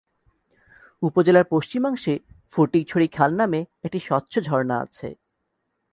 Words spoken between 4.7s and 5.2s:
আছে।